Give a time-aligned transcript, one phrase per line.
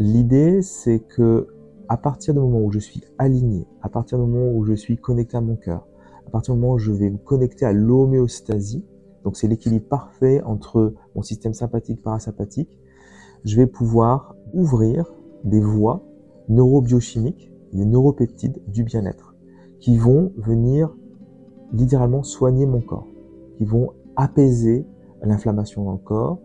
[0.00, 1.48] L'idée, c'est que
[1.88, 4.96] à partir du moment où je suis aligné, à partir du moment où je suis
[4.96, 5.88] connecté à mon cœur,
[6.24, 8.84] à partir du moment où je vais me connecter à l'homéostasie,
[9.24, 12.78] donc c'est l'équilibre parfait entre mon système sympathique parasympathique,
[13.44, 16.04] je vais pouvoir ouvrir des voies
[16.48, 19.34] neurobiochimiques, des neuropeptides du bien-être,
[19.80, 20.94] qui vont venir
[21.72, 23.08] littéralement soigner mon corps,
[23.56, 24.86] qui vont apaiser
[25.22, 26.38] l'inflammation dans le corps,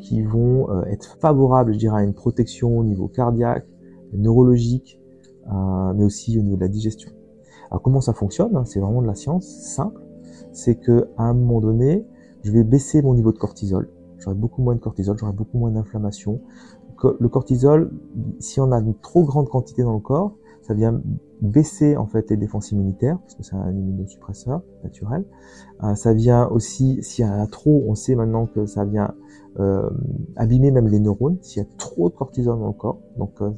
[0.00, 3.66] qui vont euh, être favorables, je dirais, à une protection au niveau cardiaque,
[4.12, 5.00] neurologique,
[5.52, 7.10] euh, mais aussi au niveau de la digestion.
[7.70, 10.00] Alors comment ça fonctionne hein, C'est vraiment de la science simple.
[10.52, 12.04] C'est que à un moment donné,
[12.42, 13.88] je vais baisser mon niveau de cortisol.
[14.18, 16.40] J'aurai beaucoup moins de cortisol, j'aurai beaucoup moins d'inflammation.
[17.18, 17.90] Le cortisol,
[18.40, 21.00] si on a une trop grande quantité dans le corps, ça vient
[21.40, 25.24] baisser en fait les défenses immunitaires parce que c'est un immunosuppresseur naturel.
[25.82, 29.14] Euh, ça vient aussi, s'il y a trop, on sait maintenant que ça vient
[29.58, 29.90] euh,
[30.36, 31.38] abîmer même les neurones.
[31.42, 33.50] S'il y a trop de cortisol dans le corps, donc euh,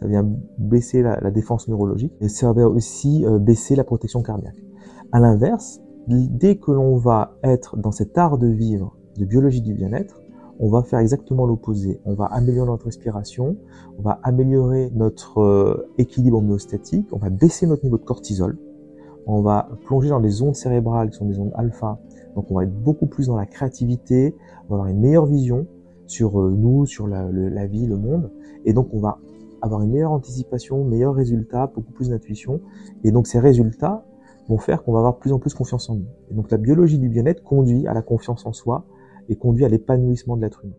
[0.00, 4.22] ça vient baisser la, la, défense neurologique et ça va aussi euh, baisser la protection
[4.22, 4.56] cardiaque.
[5.12, 9.74] À l'inverse, dès que l'on va être dans cet art de vivre de biologie du
[9.74, 10.20] bien-être,
[10.58, 12.00] on va faire exactement l'opposé.
[12.04, 13.56] On va améliorer notre respiration,
[13.98, 18.58] on va améliorer notre euh, équilibre homéostatique, on va baisser notre niveau de cortisol,
[19.26, 21.98] on va plonger dans des ondes cérébrales qui sont des ondes alpha,
[22.34, 24.34] donc on va être beaucoup plus dans la créativité,
[24.68, 25.66] on va avoir une meilleure vision
[26.06, 28.30] sur euh, nous, sur la, la vie, le monde,
[28.64, 29.18] et donc on va
[29.60, 32.60] avoir une meilleure anticipation, meilleurs résultats, beaucoup plus d'intuition.
[33.04, 34.04] Et donc ces résultats
[34.48, 36.06] vont faire qu'on va avoir plus en plus confiance en nous.
[36.30, 38.84] Et donc la biologie du bien-être conduit à la confiance en soi
[39.28, 40.74] et conduit à l'épanouissement de l'être humain.